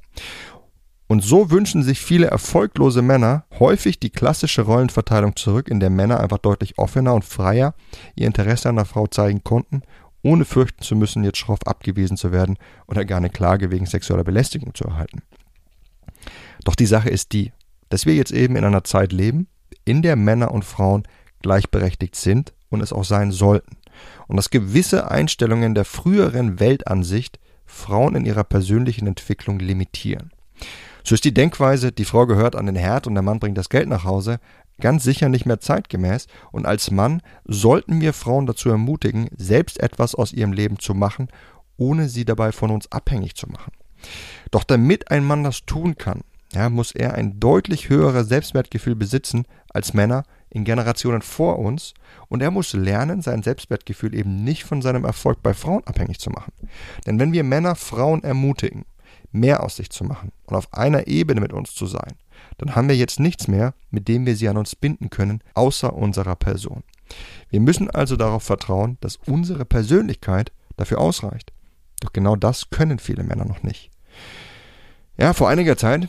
Und 1.09 1.25
so 1.25 1.50
wünschen 1.50 1.83
sich 1.83 2.00
viele 2.00 2.27
erfolglose 2.27 3.00
Männer 3.00 3.45
häufig 3.59 3.99
die 3.99 4.11
klassische 4.11 4.62
Rollenverteilung 4.62 5.37
zurück, 5.37 5.69
in 5.69 5.81
der 5.81 5.88
Männer 5.88 6.21
einfach 6.21 6.37
deutlich 6.37 6.79
offener 6.79 7.15
und 7.15 7.25
freier 7.25 7.75
ihr 8.15 8.27
Interesse 8.27 8.69
an 8.69 8.77
der 8.77 8.85
Frau 8.85 9.07
zeigen 9.07 9.43
konnten, 9.43 9.83
ohne 10.23 10.45
fürchten 10.45 10.83
zu 10.83 10.95
müssen, 10.97 11.25
jetzt 11.25 11.38
schroff 11.38 11.67
abgewiesen 11.67 12.19
zu 12.19 12.31
werden 12.31 12.59
oder 12.87 13.07
gar 13.07 13.17
eine 13.17 13.31
Klage 13.31 13.71
wegen 13.71 13.87
sexueller 13.87 14.25
Belästigung 14.25 14.75
zu 14.75 14.85
erhalten. 14.85 15.23
Doch 16.65 16.75
die 16.75 16.87
Sache 16.87 17.09
ist 17.09 17.33
die, 17.33 17.53
dass 17.88 18.05
wir 18.05 18.15
jetzt 18.15 18.33
eben 18.33 18.57
in 18.57 18.65
einer 18.65 18.85
Zeit 18.85 19.12
leben, 19.12 19.47
in 19.87 20.03
der 20.03 20.17
Männer 20.17 20.53
und 20.53 20.67
Frauen 20.67 21.05
gleichberechtigt 21.41 22.17
sind 22.17 22.53
und 22.69 22.83
es 22.83 22.93
auch 22.93 23.05
sein 23.05 23.33
sollten. 23.33 23.79
Und 24.27 24.37
dass 24.37 24.50
gewisse 24.50 25.11
Einstellungen 25.11 25.75
der 25.75 25.87
früheren 25.87 26.61
Weltansicht 26.61 27.38
Frauen 27.65 28.15
in 28.15 28.27
ihrer 28.27 28.45
persönlichen 28.45 29.07
Entwicklung 29.07 29.59
limitieren. 29.59 30.33
So 31.09 31.15
ist 31.15 31.25
die 31.25 31.33
Denkweise, 31.33 31.91
die 31.91 32.05
Frau 32.05 32.27
gehört 32.27 32.55
an 32.55 32.67
den 32.67 32.77
Herd 32.77 33.07
und 33.07 33.15
der 33.15 33.23
Mann 33.23 33.38
bringt 33.38 33.57
das 33.57 33.71
Geld 33.71 33.88
nach 33.88 34.05
Hause, 34.05 34.41
ganz 34.79 35.05
sicher 35.05 35.31
nicht 35.31 35.47
mehr 35.47 35.59
zeitgemäß 35.59 36.27
und 36.53 36.67
als 36.67 36.91
Mann 36.91 37.23
sollten 37.47 38.03
wir 38.03 38.12
Frauen 38.12 38.45
dazu 38.45 38.69
ermutigen, 38.69 39.31
selbst 39.35 39.81
etwas 39.81 40.15
aus 40.15 40.35
ihrem 40.35 40.53
Leben 40.53 40.79
zu 40.79 40.93
machen, 40.93 41.29
ohne 41.79 42.11
sie 42.11 42.27
dabei 42.27 42.53
von 42.53 42.71
uns 42.71 42.93
abhängig 42.93 43.37
zu 43.37 43.49
machen. 43.49 43.73
Doch 44.50 44.65
damit 44.65 45.11
ein 45.11 45.25
Mann 45.25 45.45
das 45.45 45.65
tun 45.65 45.97
kann, 45.97 46.25
ja, 46.53 46.69
muss 46.69 46.93
er 46.93 47.15
ein 47.15 47.41
deutlich 47.41 47.88
höheres 47.88 48.29
Selbstwertgefühl 48.29 48.95
besitzen 48.95 49.47
als 49.71 49.95
Männer 49.95 50.25
in 50.50 50.65
Generationen 50.65 51.23
vor 51.23 51.59
uns 51.59 51.95
und 52.29 52.43
er 52.43 52.50
muss 52.50 52.75
lernen, 52.75 53.23
sein 53.23 53.43
Selbstwertgefühl 53.43 54.15
eben 54.15 54.45
nicht 54.45 54.65
von 54.65 54.83
seinem 54.83 55.07
Erfolg 55.07 55.43
bei 55.43 55.55
Frauen 55.55 55.87
abhängig 55.87 56.19
zu 56.19 56.29
machen. 56.29 56.53
Denn 57.07 57.19
wenn 57.19 57.33
wir 57.33 57.45
Männer 57.45 57.77
Frauen 57.77 58.23
ermutigen, 58.25 58.85
mehr 59.33 59.63
aus 59.63 59.77
sich 59.77 59.91
zu 59.91 60.05
machen 60.05 60.33
und 60.47 60.57
auf 60.57 60.73
einer 60.73 61.07
Ebene 61.07 61.41
mit 61.41 61.53
uns 61.53 61.75
zu 61.75 61.87
sein, 61.87 62.15
dann 62.59 62.75
haben 62.75 62.89
wir 62.89 62.97
jetzt 62.97 63.21
nichts 63.21 63.49
mehr, 63.49 63.75
mit 63.91 64.09
dem 64.09 64.27
wir 64.27 64.37
sie 64.37 64.49
an 64.49 64.57
uns 64.57 64.75
binden 64.77 65.11
können, 65.11 65.43
außer 65.55 65.93
unserer 65.93 66.37
Person. 66.37 66.83
Wir 67.51 67.61
müssen 67.61 67.91
also 67.91 68.17
darauf 68.17 68.43
vertrauen, 68.43 68.99
dass 69.01 69.17
unsere 69.27 69.65
Persönlichkeit 69.65 70.53
dafür 70.77 70.99
ausreicht. 70.99 71.53
Doch 72.01 72.13
genau 72.13 72.37
das 72.37 72.71
können 72.71 72.99
viele 72.99 73.25
Männer 73.25 73.45
noch 73.45 73.63
nicht. 73.63 73.91
Ja, 75.17 75.33
vor 75.33 75.49
einiger 75.49 75.77
Zeit 75.77 76.09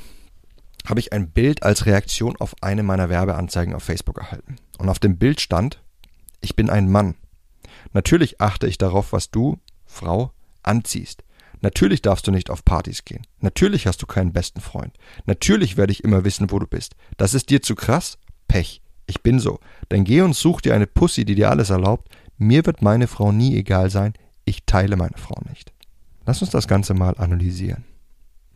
habe 0.88 1.00
ich 1.00 1.14
ein 1.14 1.32
Bild 1.32 1.64
als 1.64 1.86
Reaktion 1.86 2.36
auf 2.38 2.56
eine 2.62 2.84
meiner 2.84 3.10
Werbeanzeigen 3.10 3.74
auf 3.74 3.84
Facebook 3.84 4.18
erhalten. 4.18 4.58
Und 4.78 4.90
auf 4.90 5.00
dem 5.00 5.18
Bild 5.18 5.42
stand, 5.42 5.82
ich 6.42 6.56
bin 6.56 6.70
ein 6.70 6.92
Mann. 6.92 7.16
Natürlich 7.94 8.40
achte 8.40 8.68
ich 8.68 8.78
darauf, 8.78 9.12
was 9.14 9.32
du, 9.32 9.60
Frau, 9.86 10.32
anziehst. 10.64 11.24
Natürlich 11.62 12.02
darfst 12.02 12.26
du 12.28 12.32
nicht 12.32 12.50
auf 12.50 12.64
Partys 12.64 13.04
gehen. 13.04 13.24
Natürlich 13.40 13.86
hast 13.86 14.02
du 14.02 14.06
keinen 14.06 14.32
besten 14.32 14.62
Freund. 14.62 14.94
Natürlich 15.26 15.78
werde 15.78 15.92
ich 15.92 16.04
immer 16.04 16.24
wissen, 16.24 16.52
wo 16.52 16.60
du 16.60 16.68
bist. 16.68 16.96
Das 17.18 17.34
ist 17.34 17.50
dir 17.50 17.62
zu 17.62 17.76
krass? 17.76 18.18
Pech. 18.48 18.82
Ich 19.08 19.24
bin 19.24 19.40
so. 19.40 19.60
Dann 19.90 20.04
geh 20.04 20.22
und 20.22 20.36
such 20.36 20.62
dir 20.62 20.76
eine 20.76 20.88
Pussy, 20.88 21.26
die 21.26 21.36
dir 21.36 21.50
alles 21.50 21.70
erlaubt. 21.70 22.10
Mir 22.38 22.66
wird 22.66 22.82
meine 22.82 23.08
Frau 23.08 23.32
nie 23.32 23.58
egal 23.58 23.90
sein. 23.90 24.14
Ich 24.46 24.66
teile 24.66 24.96
meine 24.96 25.18
Frau 25.18 25.36
nicht. 25.50 25.74
Lass 26.26 26.42
uns 26.42 26.52
das 26.52 26.68
Ganze 26.68 26.94
mal 26.94 27.16
analysieren. 27.18 27.84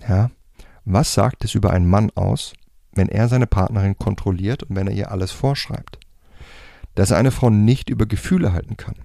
Ja? 0.08 0.30
Was 0.86 1.14
sagt 1.14 1.44
es 1.44 1.56
über 1.56 1.72
einen 1.72 1.90
Mann 1.90 2.12
aus, 2.16 2.54
wenn 2.94 3.10
er 3.10 3.28
seine 3.28 3.48
Partnerin 3.48 3.98
kontrolliert 3.98 4.64
und 4.64 4.76
wenn 4.76 4.88
er 4.88 4.94
ihr 4.94 5.12
alles 5.12 5.32
vorschreibt? 5.32 5.98
Dass 6.96 7.12
er 7.12 7.18
eine 7.18 7.32
Frau 7.32 7.50
nicht 7.50 7.90
über 7.90 8.06
Gefühle 8.06 8.54
halten 8.54 8.78
kann. 8.78 8.96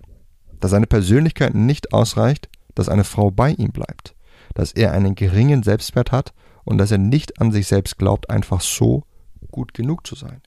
Dass 0.60 0.72
seine 0.72 0.86
Persönlichkeit 0.86 1.54
nicht 1.54 1.92
ausreicht, 1.92 2.48
dass 2.78 2.88
eine 2.88 3.02
Frau 3.02 3.32
bei 3.32 3.50
ihm 3.50 3.72
bleibt, 3.72 4.14
dass 4.54 4.70
er 4.70 4.92
einen 4.92 5.16
geringen 5.16 5.64
Selbstwert 5.64 6.12
hat 6.12 6.32
und 6.64 6.78
dass 6.78 6.92
er 6.92 6.98
nicht 6.98 7.40
an 7.40 7.50
sich 7.50 7.66
selbst 7.66 7.98
glaubt, 7.98 8.30
einfach 8.30 8.60
so 8.60 9.02
gut 9.50 9.74
genug 9.74 10.06
zu 10.06 10.14
sein. 10.14 10.40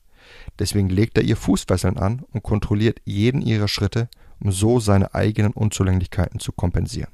Deswegen 0.58 0.88
legt 0.88 1.18
er 1.18 1.24
ihr 1.24 1.36
Fußfesseln 1.36 1.98
an 1.98 2.24
und 2.32 2.42
kontrolliert 2.42 3.00
jeden 3.04 3.42
ihrer 3.42 3.68
Schritte, 3.68 4.08
um 4.40 4.50
so 4.50 4.80
seine 4.80 5.14
eigenen 5.14 5.52
Unzulänglichkeiten 5.52 6.40
zu 6.40 6.52
kompensieren. 6.52 7.10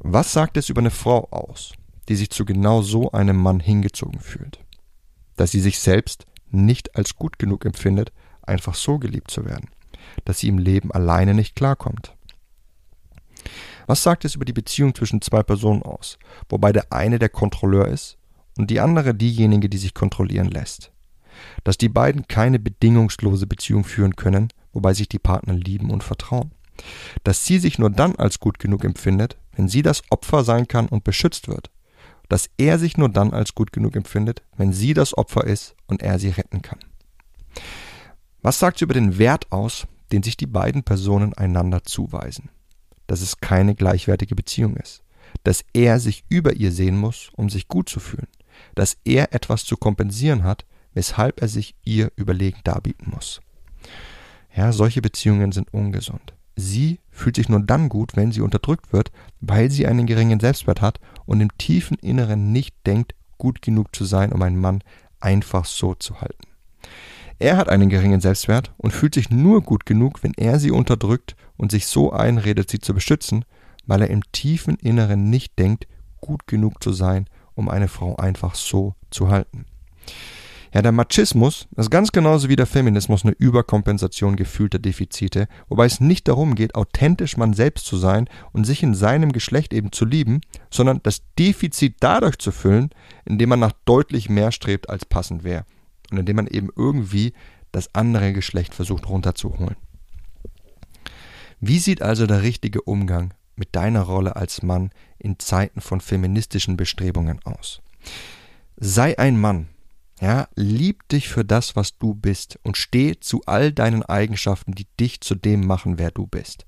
Was 0.00 0.32
sagt 0.32 0.56
es 0.56 0.68
über 0.68 0.80
eine 0.80 0.90
Frau 0.90 1.28
aus, 1.30 1.72
die 2.08 2.16
sich 2.16 2.30
zu 2.30 2.44
genau 2.44 2.82
so 2.82 3.12
einem 3.12 3.36
Mann 3.36 3.60
hingezogen 3.60 4.18
fühlt? 4.18 4.58
Dass 5.36 5.52
sie 5.52 5.60
sich 5.60 5.78
selbst 5.78 6.26
nicht 6.50 6.96
als 6.96 7.14
gut 7.14 7.38
genug 7.38 7.64
empfindet, 7.64 8.12
einfach 8.42 8.74
so 8.74 8.98
geliebt 8.98 9.30
zu 9.30 9.44
werden, 9.44 9.70
dass 10.24 10.40
sie 10.40 10.48
im 10.48 10.58
Leben 10.58 10.90
alleine 10.90 11.32
nicht 11.32 11.54
klarkommt, 11.54 12.16
was 13.86 14.02
sagt 14.02 14.24
es 14.24 14.34
über 14.34 14.44
die 14.44 14.52
Beziehung 14.52 14.94
zwischen 14.94 15.20
zwei 15.20 15.42
Personen 15.42 15.82
aus, 15.82 16.18
wobei 16.48 16.72
der 16.72 16.92
eine 16.92 17.18
der 17.18 17.28
Kontrolleur 17.28 17.88
ist 17.88 18.18
und 18.58 18.70
die 18.70 18.80
andere 18.80 19.14
diejenige, 19.14 19.68
die 19.68 19.78
sich 19.78 19.94
kontrollieren 19.94 20.50
lässt? 20.50 20.92
Dass 21.64 21.78
die 21.78 21.88
beiden 21.88 22.28
keine 22.28 22.58
bedingungslose 22.58 23.46
Beziehung 23.46 23.84
führen 23.84 24.16
können, 24.16 24.48
wobei 24.72 24.94
sich 24.94 25.08
die 25.08 25.18
Partner 25.18 25.54
lieben 25.54 25.90
und 25.90 26.04
vertrauen. 26.04 26.52
Dass 27.24 27.44
sie 27.44 27.58
sich 27.58 27.78
nur 27.78 27.90
dann 27.90 28.16
als 28.16 28.40
gut 28.40 28.58
genug 28.58 28.84
empfindet, 28.84 29.36
wenn 29.56 29.68
sie 29.68 29.82
das 29.82 30.02
Opfer 30.10 30.44
sein 30.44 30.68
kann 30.68 30.88
und 30.88 31.04
beschützt 31.04 31.48
wird. 31.48 31.70
Dass 32.28 32.48
er 32.56 32.78
sich 32.78 32.96
nur 32.96 33.08
dann 33.08 33.32
als 33.32 33.54
gut 33.54 33.72
genug 33.72 33.96
empfindet, 33.96 34.42
wenn 34.56 34.72
sie 34.72 34.94
das 34.94 35.16
Opfer 35.16 35.44
ist 35.44 35.74
und 35.86 36.02
er 36.02 36.18
sie 36.18 36.30
retten 36.30 36.62
kann. 36.62 36.78
Was 38.40 38.58
sagt 38.58 38.78
sie 38.78 38.84
über 38.84 38.94
den 38.94 39.18
Wert 39.18 39.52
aus, 39.52 39.86
den 40.10 40.22
sich 40.22 40.36
die 40.36 40.46
beiden 40.46 40.82
Personen 40.82 41.34
einander 41.34 41.84
zuweisen? 41.84 42.50
Dass 43.12 43.20
es 43.20 43.42
keine 43.42 43.74
gleichwertige 43.74 44.34
Beziehung 44.34 44.74
ist, 44.78 45.02
dass 45.44 45.66
er 45.74 46.00
sich 46.00 46.24
über 46.30 46.54
ihr 46.54 46.72
sehen 46.72 46.96
muss, 46.96 47.28
um 47.36 47.50
sich 47.50 47.68
gut 47.68 47.90
zu 47.90 48.00
fühlen, 48.00 48.26
dass 48.74 48.96
er 49.04 49.34
etwas 49.34 49.66
zu 49.66 49.76
kompensieren 49.76 50.44
hat, 50.44 50.64
weshalb 50.94 51.42
er 51.42 51.48
sich 51.48 51.74
ihr 51.84 52.10
überlegen 52.16 52.60
darbieten 52.64 53.10
muss. 53.14 53.42
Ja, 54.56 54.72
solche 54.72 55.02
Beziehungen 55.02 55.52
sind 55.52 55.74
ungesund. 55.74 56.32
Sie 56.56 57.00
fühlt 57.10 57.36
sich 57.36 57.50
nur 57.50 57.60
dann 57.60 57.90
gut, 57.90 58.16
wenn 58.16 58.32
sie 58.32 58.40
unterdrückt 58.40 58.94
wird, 58.94 59.12
weil 59.42 59.70
sie 59.70 59.86
einen 59.86 60.06
geringen 60.06 60.40
Selbstwert 60.40 60.80
hat 60.80 60.98
und 61.26 61.42
im 61.42 61.54
tiefen 61.58 61.98
Inneren 61.98 62.50
nicht 62.50 62.74
denkt, 62.86 63.14
gut 63.36 63.60
genug 63.60 63.94
zu 63.94 64.06
sein, 64.06 64.32
um 64.32 64.40
einen 64.40 64.58
Mann 64.58 64.82
einfach 65.20 65.66
so 65.66 65.94
zu 65.94 66.22
halten. 66.22 66.46
Er 67.42 67.56
hat 67.56 67.68
einen 67.68 67.88
geringen 67.88 68.20
Selbstwert 68.20 68.72
und 68.76 68.92
fühlt 68.92 69.16
sich 69.16 69.28
nur 69.28 69.62
gut 69.62 69.84
genug, 69.84 70.22
wenn 70.22 70.32
er 70.36 70.60
sie 70.60 70.70
unterdrückt 70.70 71.34
und 71.56 71.72
sich 71.72 71.86
so 71.88 72.12
einredet, 72.12 72.70
sie 72.70 72.78
zu 72.78 72.94
beschützen, 72.94 73.44
weil 73.84 74.02
er 74.02 74.10
im 74.10 74.22
tiefen 74.30 74.76
Inneren 74.76 75.28
nicht 75.28 75.58
denkt, 75.58 75.88
gut 76.20 76.46
genug 76.46 76.80
zu 76.80 76.92
sein, 76.92 77.26
um 77.56 77.68
eine 77.68 77.88
Frau 77.88 78.14
einfach 78.14 78.54
so 78.54 78.94
zu 79.10 79.28
halten. 79.28 79.66
Ja, 80.72 80.82
der 80.82 80.92
Machismus 80.92 81.66
ist 81.76 81.90
ganz 81.90 82.12
genauso 82.12 82.48
wie 82.48 82.54
der 82.54 82.66
Feminismus 82.66 83.24
eine 83.24 83.34
Überkompensation 83.36 84.36
gefühlter 84.36 84.78
Defizite, 84.78 85.48
wobei 85.68 85.86
es 85.86 85.98
nicht 85.98 86.28
darum 86.28 86.54
geht, 86.54 86.76
authentisch 86.76 87.36
man 87.36 87.54
selbst 87.54 87.86
zu 87.86 87.96
sein 87.96 88.28
und 88.52 88.66
sich 88.66 88.84
in 88.84 88.94
seinem 88.94 89.32
Geschlecht 89.32 89.74
eben 89.74 89.90
zu 89.90 90.04
lieben, 90.04 90.42
sondern 90.70 91.00
das 91.02 91.22
Defizit 91.36 91.96
dadurch 91.98 92.38
zu 92.38 92.52
füllen, 92.52 92.90
indem 93.24 93.48
man 93.48 93.58
nach 93.58 93.72
deutlich 93.84 94.28
mehr 94.28 94.52
strebt, 94.52 94.88
als 94.88 95.04
passend 95.04 95.42
wäre 95.42 95.64
und 96.12 96.18
indem 96.18 96.36
man 96.36 96.46
eben 96.46 96.68
irgendwie 96.76 97.32
das 97.72 97.94
andere 97.94 98.32
Geschlecht 98.32 98.74
versucht 98.74 99.08
runterzuholen. 99.08 99.76
Wie 101.60 101.78
sieht 101.78 102.02
also 102.02 102.26
der 102.26 102.42
richtige 102.42 102.82
Umgang 102.82 103.34
mit 103.56 103.74
deiner 103.76 104.02
Rolle 104.02 104.36
als 104.36 104.62
Mann 104.62 104.90
in 105.18 105.38
Zeiten 105.38 105.80
von 105.80 106.00
feministischen 106.00 106.76
Bestrebungen 106.76 107.40
aus? 107.44 107.80
Sei 108.76 109.18
ein 109.18 109.40
Mann, 109.40 109.68
ja, 110.20 110.48
lieb 110.54 111.08
dich 111.08 111.28
für 111.28 111.44
das, 111.44 111.74
was 111.74 111.98
du 111.98 112.14
bist 112.14 112.58
und 112.62 112.76
steh 112.76 113.18
zu 113.18 113.42
all 113.46 113.72
deinen 113.72 114.04
Eigenschaften, 114.04 114.72
die 114.72 114.86
dich 114.98 115.20
zu 115.20 115.34
dem 115.34 115.66
machen, 115.66 115.98
wer 115.98 116.10
du 116.10 116.26
bist. 116.26 116.64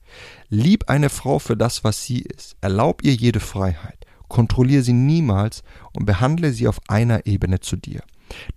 Lieb 0.48 0.88
eine 0.88 1.08
Frau 1.08 1.38
für 1.38 1.56
das, 1.56 1.84
was 1.84 2.04
sie 2.04 2.22
ist. 2.22 2.56
Erlaub 2.60 3.04
ihr 3.04 3.14
jede 3.14 3.40
Freiheit. 3.40 4.06
Kontrolliere 4.28 4.82
sie 4.82 4.92
niemals 4.92 5.62
und 5.92 6.06
behandle 6.06 6.52
sie 6.52 6.66
auf 6.66 6.80
einer 6.88 7.26
Ebene 7.26 7.60
zu 7.60 7.76
dir. 7.76 8.02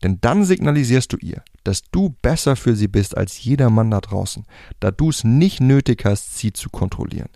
Denn 0.04 0.20
dann 0.22 0.46
signalisierst 0.46 1.12
du 1.14 1.18
ihr, 1.18 1.44
dass 1.64 1.82
du 1.92 2.16
besser 2.22 2.56
für 2.56 2.76
sie 2.76 2.88
bist 2.88 3.18
als 3.18 3.44
jeder 3.44 3.70
Mann 3.70 3.92
da 3.92 4.02
draußen, 4.02 4.46
da 4.80 4.92
du 4.92 5.10
es 5.10 5.24
nicht 5.24 5.60
nötig 5.60 6.06
hast, 6.06 6.38
sie 6.38 6.54
zu 6.54 6.70
kontrollieren. 6.70 7.30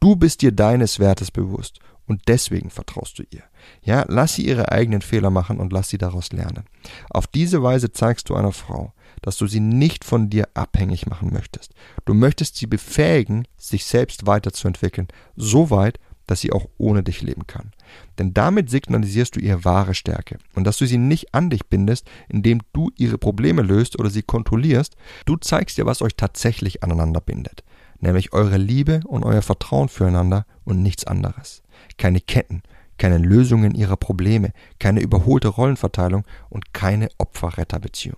Du 0.00 0.16
bist 0.16 0.42
dir 0.42 0.52
deines 0.52 0.98
Wertes 0.98 1.30
bewusst 1.30 1.80
und 2.06 2.22
deswegen 2.28 2.70
vertraust 2.70 3.18
du 3.18 3.24
ihr. 3.30 3.42
Ja, 3.82 4.04
lass 4.08 4.34
sie 4.34 4.46
ihre 4.46 4.70
eigenen 4.70 5.02
Fehler 5.02 5.30
machen 5.30 5.58
und 5.58 5.72
lass 5.72 5.88
sie 5.88 5.98
daraus 5.98 6.32
lernen. 6.32 6.64
Auf 7.10 7.26
diese 7.26 7.62
Weise 7.62 7.92
zeigst 7.92 8.28
du 8.28 8.34
einer 8.34 8.52
Frau, 8.52 8.92
dass 9.22 9.36
du 9.36 9.46
sie 9.46 9.60
nicht 9.60 10.04
von 10.04 10.30
dir 10.30 10.48
abhängig 10.54 11.06
machen 11.06 11.32
möchtest. 11.32 11.72
Du 12.04 12.14
möchtest 12.14 12.56
sie 12.56 12.66
befähigen, 12.66 13.48
sich 13.56 13.84
selbst 13.84 14.26
weiterzuentwickeln, 14.26 15.08
so 15.34 15.70
weit, 15.70 15.98
dass 16.26 16.40
sie 16.40 16.52
auch 16.52 16.66
ohne 16.78 17.02
dich 17.02 17.22
leben 17.22 17.46
kann. 17.46 17.72
Denn 18.18 18.34
damit 18.34 18.70
signalisierst 18.70 19.36
du 19.36 19.40
ihr 19.40 19.64
wahre 19.64 19.94
Stärke 19.94 20.38
und 20.54 20.64
dass 20.64 20.78
du 20.78 20.86
sie 20.86 20.98
nicht 20.98 21.34
an 21.34 21.50
dich 21.50 21.66
bindest, 21.66 22.08
indem 22.28 22.60
du 22.72 22.90
ihre 22.96 23.18
Probleme 23.18 23.62
löst 23.62 23.98
oder 23.98 24.10
sie 24.10 24.22
kontrollierst. 24.22 24.96
Du 25.24 25.36
zeigst 25.36 25.78
ihr, 25.78 25.86
was 25.86 26.02
euch 26.02 26.16
tatsächlich 26.16 26.82
aneinander 26.82 27.20
bindet, 27.20 27.64
nämlich 28.00 28.32
eure 28.32 28.58
Liebe 28.58 29.00
und 29.06 29.24
euer 29.24 29.42
Vertrauen 29.42 29.88
füreinander 29.88 30.46
und 30.64 30.82
nichts 30.82 31.04
anderes. 31.04 31.62
Keine 31.98 32.20
Ketten, 32.20 32.62
keine 32.98 33.18
Lösungen 33.18 33.74
ihrer 33.74 33.96
Probleme, 33.96 34.52
keine 34.78 35.00
überholte 35.00 35.48
Rollenverteilung 35.48 36.24
und 36.48 36.72
keine 36.72 37.08
Opfer-Retter-Beziehung. 37.18 38.16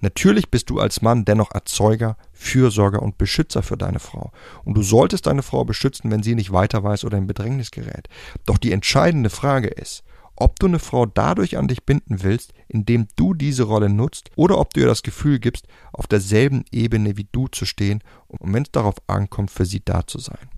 Natürlich 0.00 0.50
bist 0.50 0.70
du 0.70 0.80
als 0.80 1.02
Mann 1.02 1.24
dennoch 1.24 1.52
Erzeuger, 1.52 2.16
Fürsorger 2.32 3.02
und 3.02 3.18
Beschützer 3.18 3.62
für 3.62 3.76
deine 3.76 3.98
Frau. 3.98 4.32
Und 4.64 4.74
du 4.74 4.82
solltest 4.82 5.26
deine 5.26 5.42
Frau 5.42 5.64
beschützen, 5.64 6.10
wenn 6.10 6.22
sie 6.22 6.34
nicht 6.34 6.52
weiter 6.52 6.82
weiß 6.82 7.04
oder 7.04 7.18
in 7.18 7.26
Bedrängnis 7.26 7.70
gerät. 7.70 8.08
Doch 8.46 8.58
die 8.58 8.72
entscheidende 8.72 9.30
Frage 9.30 9.68
ist, 9.68 10.04
ob 10.36 10.58
du 10.58 10.66
eine 10.66 10.78
Frau 10.78 11.06
dadurch 11.06 11.56
an 11.56 11.68
dich 11.68 11.84
binden 11.84 12.22
willst, 12.22 12.52
indem 12.68 13.06
du 13.16 13.34
diese 13.34 13.64
Rolle 13.64 13.88
nutzt, 13.88 14.30
oder 14.34 14.58
ob 14.58 14.74
du 14.74 14.80
ihr 14.80 14.86
das 14.86 15.02
Gefühl 15.02 15.38
gibst, 15.38 15.66
auf 15.92 16.06
derselben 16.06 16.64
Ebene 16.72 17.16
wie 17.16 17.28
du 17.30 17.48
zu 17.48 17.64
stehen 17.64 18.02
und 18.28 18.52
wenn 18.52 18.64
es 18.64 18.72
darauf 18.72 18.96
ankommt, 19.06 19.50
für 19.50 19.66
sie 19.66 19.82
da 19.84 20.06
zu 20.06 20.18
sein. 20.18 20.48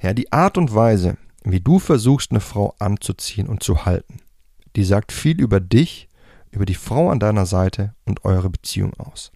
Ja, 0.00 0.14
die 0.14 0.32
Art 0.32 0.56
und 0.56 0.74
Weise, 0.74 1.16
wie 1.44 1.60
du 1.60 1.78
versuchst, 1.78 2.30
eine 2.30 2.40
Frau 2.40 2.74
anzuziehen 2.78 3.48
und 3.48 3.62
zu 3.62 3.84
halten, 3.84 4.20
die 4.76 4.84
sagt 4.84 5.12
viel 5.12 5.40
über 5.40 5.60
dich 5.60 6.08
über 6.50 6.66
die 6.66 6.74
Frau 6.74 7.10
an 7.10 7.20
deiner 7.20 7.46
Seite 7.46 7.94
und 8.04 8.24
eure 8.24 8.50
Beziehung 8.50 8.94
aus. 8.94 9.32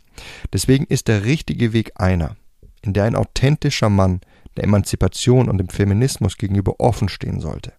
Deswegen 0.53 0.85
ist 0.85 1.09
der 1.09 1.25
richtige 1.25 1.73
Weg 1.73 1.93
einer, 1.97 2.37
in 2.83 2.93
der 2.93 3.05
ein 3.05 3.17
authentischer 3.17 3.91
Mann 3.91 4.21
der 4.57 4.65
Emanzipation 4.65 5.49
und 5.49 5.59
dem 5.59 5.69
Feminismus 5.69 6.37
gegenüber 6.37 6.79
offen 6.79 7.09
stehen 7.09 7.41
sollte. 7.41 7.73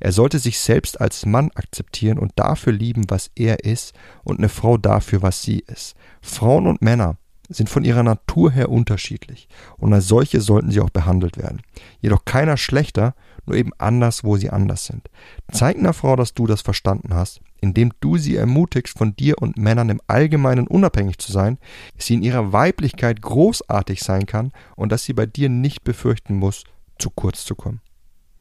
Er 0.00 0.12
sollte 0.12 0.38
sich 0.38 0.58
selbst 0.58 1.00
als 1.00 1.26
Mann 1.26 1.50
akzeptieren 1.54 2.18
und 2.18 2.32
dafür 2.36 2.72
lieben, 2.72 3.04
was 3.08 3.30
er 3.34 3.64
ist, 3.64 3.94
und 4.22 4.38
eine 4.38 4.48
Frau 4.48 4.76
dafür, 4.76 5.22
was 5.22 5.42
sie 5.42 5.64
ist. 5.66 5.94
Frauen 6.22 6.66
und 6.66 6.82
Männer 6.82 7.16
sind 7.48 7.68
von 7.68 7.84
ihrer 7.84 8.02
Natur 8.02 8.52
her 8.52 8.70
unterschiedlich, 8.70 9.48
und 9.76 9.92
als 9.92 10.06
solche 10.06 10.40
sollten 10.40 10.70
sie 10.70 10.80
auch 10.80 10.90
behandelt 10.90 11.36
werden. 11.36 11.60
Jedoch 12.00 12.24
keiner 12.24 12.56
schlechter, 12.56 13.14
nur 13.46 13.56
eben 13.56 13.72
anders, 13.78 14.24
wo 14.24 14.36
sie 14.36 14.50
anders 14.50 14.84
sind. 14.86 15.08
Zeig 15.52 15.78
einer 15.78 15.92
Frau, 15.92 16.16
dass 16.16 16.34
du 16.34 16.46
das 16.46 16.62
verstanden 16.62 17.14
hast, 17.14 17.40
indem 17.60 17.92
du 18.00 18.16
sie 18.16 18.36
ermutigst, 18.36 18.96
von 18.96 19.16
dir 19.16 19.40
und 19.40 19.56
Männern 19.56 19.88
im 19.88 20.00
Allgemeinen 20.06 20.66
unabhängig 20.66 21.18
zu 21.18 21.32
sein, 21.32 21.58
sie 21.96 22.14
in 22.14 22.22
ihrer 22.22 22.52
Weiblichkeit 22.52 23.22
großartig 23.22 24.02
sein 24.02 24.26
kann 24.26 24.52
und 24.76 24.92
dass 24.92 25.04
sie 25.04 25.14
bei 25.14 25.26
dir 25.26 25.48
nicht 25.48 25.84
befürchten 25.84 26.36
muss, 26.36 26.64
zu 26.98 27.10
kurz 27.10 27.44
zu 27.44 27.54
kommen. 27.54 27.80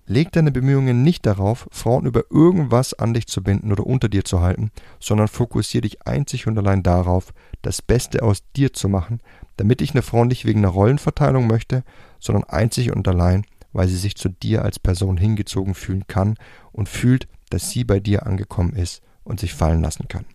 Leg 0.06 0.34
deine 0.34 0.52
Bemühungen 0.52 1.02
nicht 1.02 1.26
darauf, 1.26 1.68
Frauen 1.72 2.06
über 2.06 2.26
irgendwas 2.30 2.94
an 2.94 3.14
dich 3.14 3.28
zu 3.28 3.42
binden 3.42 3.72
oder 3.72 3.88
unter 3.88 4.10
dir 4.10 4.26
zu 4.26 4.42
halten, 4.42 4.70
sondern 5.00 5.30
fokussiere 5.30 5.84
dich 5.84 6.06
einzig 6.06 6.46
und 6.46 6.58
allein 6.58 6.84
darauf, 6.84 7.34
das 7.62 7.82
Beste 7.82 8.22
aus 8.22 8.44
dir 8.58 8.74
zu 8.74 8.90
machen, 8.90 9.22
damit 9.56 9.82
ich 9.82 9.92
eine 9.92 10.02
Frau 10.02 10.26
nicht 10.26 10.44
wegen 10.44 10.60
einer 10.60 10.74
Rollenverteilung 10.74 11.48
möchte, 11.48 11.86
sondern 12.20 12.44
einzig 12.44 12.92
und 12.92 13.08
allein, 13.08 13.46
weil 13.74 13.88
sie 13.88 13.98
sich 13.98 14.16
zu 14.16 14.30
dir 14.30 14.64
als 14.64 14.80
Person 14.80 15.18
hingezogen 15.18 15.76
fühlen 15.76 16.08
kann 16.08 16.36
und 16.72 16.90
fühlt, 16.90 17.28
dass 17.50 17.70
sie 17.70 17.84
bei 17.84 18.00
dir 18.00 18.26
angekommen 18.26 18.74
ist 18.74 19.02
und 19.24 19.40
sich 19.40 19.54
fallen 19.54 19.82
lassen 19.82 20.08
kann. 20.08 20.26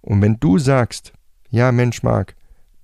Und 0.00 0.22
wenn 0.22 0.38
du 0.38 0.58
sagst, 0.58 1.12
ja 1.50 1.72
Mensch 1.72 2.02
Mark, 2.02 2.36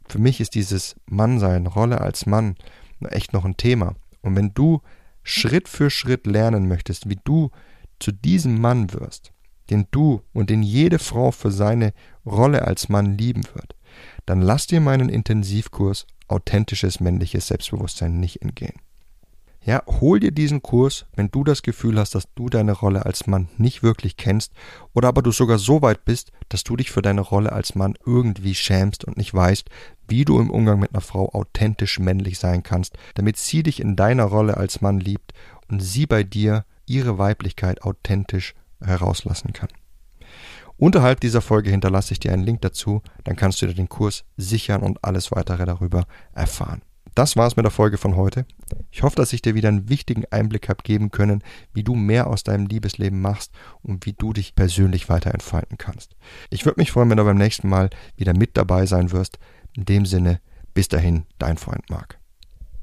für 0.09 0.19
mich 0.19 0.40
ist 0.40 0.54
dieses 0.54 0.97
Mannsein, 1.07 1.66
Rolle 1.66 2.00
als 2.00 2.26
Mann 2.26 2.57
echt 3.00 3.33
noch 3.33 3.45
ein 3.45 3.57
Thema. 3.57 3.95
Und 4.23 4.37
wenn 4.37 4.54
du 4.54 4.81
Schritt 5.23 5.69
für 5.69 5.90
Schritt 5.90 6.26
lernen 6.26 6.69
möchtest, 6.69 7.09
wie 7.09 7.19
du 7.23 7.50
zu 7.99 8.12
diesem 8.12 8.61
Mann 8.61 8.93
wirst, 8.93 9.33
den 9.71 9.87
du 9.90 10.23
und 10.33 10.50
den 10.50 10.62
jede 10.62 10.99
Frau 10.99 11.31
für 11.31 11.50
seine 11.50 11.93
Rolle 12.26 12.62
als 12.62 12.88
Mann 12.88 13.16
lieben 13.16 13.45
wird, 13.54 13.75
dann 14.26 14.43
lass 14.43 14.66
dir 14.66 14.81
meinen 14.81 15.09
Intensivkurs 15.09 16.07
authentisches 16.28 17.00
männliches 17.00 17.47
Selbstbewusstsein 17.47 18.19
nicht 18.19 18.43
entgehen. 18.43 18.81
Ja, 19.66 19.83
hol 19.87 20.20
dir 20.20 20.31
diesen 20.31 20.61
Kurs, 20.61 21.07
wenn 21.16 21.31
du 21.31 21.42
das 21.42 21.62
Gefühl 21.62 21.98
hast, 21.98 22.14
dass 22.14 22.29
du 22.35 22.50
deine 22.50 22.72
Rolle 22.72 23.07
als 23.07 23.27
Mann 23.27 23.48
nicht 23.57 23.83
wirklich 23.83 24.18
kennst 24.18 24.53
oder 24.92 25.09
aber 25.09 25.22
du 25.22 25.33
sogar 25.33 25.57
so 25.57 25.81
weit 25.81 26.05
bist, 26.05 26.33
dass 26.50 26.64
du 26.64 26.77
dich 26.77 26.90
für 26.90 27.00
deine 27.00 27.22
Rolle 27.22 27.50
als 27.50 27.74
Mann 27.74 27.94
irgendwie 28.05 28.55
schämst 28.55 29.07
und 29.07 29.16
nicht 29.16 29.33
weißt, 29.33 29.70
wie 30.07 30.27
du 30.27 30.38
im 30.38 30.50
Umgang 30.50 30.81
mit 30.81 30.92
einer 30.92 31.00
Frau 31.00 31.31
authentisch 31.33 31.98
männlich 31.98 32.38
sein 32.38 32.62
kannst, 32.62 32.98
damit 33.14 33.38
sie 33.38 33.62
dich 33.62 33.81
in 33.81 33.96
deiner 33.96 34.24
Rolle 34.24 34.59
als 34.59 34.83
Mann 34.83 35.00
liebt 35.00 35.33
und 35.70 35.81
sie 35.81 36.05
bei 36.05 36.24
dir 36.24 36.66
ihre 36.85 37.16
Weiblichkeit 37.16 37.81
authentisch 37.85 38.55
herauslassen 38.83 39.55
kann. 39.55 39.70
Unterhalb 40.77 41.20
dieser 41.20 41.40
Folge 41.40 41.70
hinterlasse 41.70 42.12
ich 42.12 42.20
dir 42.20 42.35
einen 42.35 42.44
Link 42.44 42.61
dazu, 42.61 43.00
dann 43.22 43.37
kannst 43.37 43.62
du 43.62 43.66
dir 43.66 43.74
den 43.74 43.88
Kurs 43.88 44.24
sichern 44.37 44.83
und 44.83 45.03
alles 45.03 45.33
weitere 45.33 45.64
darüber 45.64 46.07
erfahren. 46.35 46.83
Das 47.14 47.37
war's 47.37 47.55
mit 47.57 47.64
der 47.64 47.70
Folge 47.70 47.96
von 47.96 48.16
heute. 48.16 48.44
Ich 48.90 49.03
hoffe, 49.03 49.16
dass 49.16 49.33
ich 49.33 49.40
dir 49.40 49.55
wieder 49.55 49.68
einen 49.68 49.88
wichtigen 49.88 50.24
Einblick 50.31 50.68
habe 50.68 50.83
geben 50.83 51.12
können, 51.12 51.44
wie 51.72 51.85
du 51.85 51.94
mehr 51.94 52.27
aus 52.27 52.42
deinem 52.42 52.66
Liebesleben 52.66 53.20
machst 53.20 53.53
und 53.83 54.05
wie 54.05 54.14
du 54.14 54.33
dich 54.33 54.57
persönlich 54.57 55.09
weiter 55.09 55.33
entfalten 55.33 55.79
kannst. 55.79 56.16
Ich 56.50 56.64
würde 56.64 56.81
mich 56.81 56.90
freuen, 56.90 57.11
wenn 57.11 57.18
du 57.18 57.24
beim 57.24 57.38
nächsten 57.38 57.68
Mal 57.68 57.90
wieder 58.16 58.37
mit 58.37 58.57
dabei 58.57 58.87
sein 58.87 59.12
wirst. 59.12 59.38
In 59.77 59.85
dem 59.85 60.07
Sinne, 60.07 60.40
bis 60.72 60.88
dahin, 60.88 61.24
dein 61.38 61.57
Freund 61.57 61.88
Marc. 61.88 62.18